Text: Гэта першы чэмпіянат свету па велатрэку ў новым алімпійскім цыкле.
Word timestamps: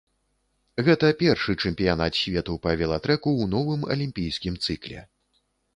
Гэта 0.87 1.11
першы 1.19 1.55
чэмпіянат 1.63 2.13
свету 2.23 2.57
па 2.65 2.75
велатрэку 2.83 3.29
ў 3.41 3.55
новым 3.55 3.81
алімпійскім 3.99 4.63
цыкле. 4.67 4.99